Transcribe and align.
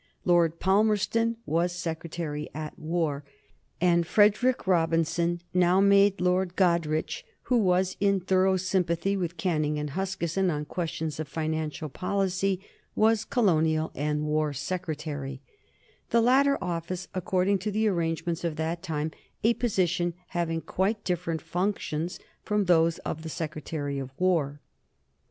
Lord 0.25 0.59
Palmerston 0.59 1.37
was 1.45 1.73
Secretary 1.75 2.49
at 2.55 2.79
War, 2.79 3.23
and 3.79 4.07
Frederick 4.07 4.65
Robinson, 4.65 5.41
now 5.53 5.79
made 5.79 6.19
Lord 6.19 6.55
Goderich, 6.55 7.23
who 7.43 7.57
was 7.59 7.97
in 7.99 8.19
thorough 8.19 8.57
sympathy 8.57 9.15
with 9.15 9.37
Canning 9.37 9.77
and 9.77 9.91
Huskisson 9.91 10.49
on 10.49 10.65
questions 10.65 11.19
of 11.19 11.27
financial 11.27 11.87
policy, 11.87 12.59
was 12.95 13.23
Colonial 13.23 13.91
and 13.93 14.23
War 14.25 14.53
Secretary, 14.53 15.39
the 16.09 16.19
latter 16.19 16.57
office 16.59 17.07
according 17.13 17.59
to 17.59 17.69
the 17.69 17.87
arrangements 17.87 18.43
of 18.43 18.55
that 18.55 18.81
time 18.81 19.11
a 19.43 19.53
position 19.53 20.15
having 20.29 20.61
quite 20.61 21.03
different 21.03 21.43
functions 21.43 22.17
from 22.41 22.65
those 22.65 22.97
of 23.05 23.21
the 23.21 23.29
Secretary 23.29 23.99
of 23.99 24.09
War. 24.17 24.61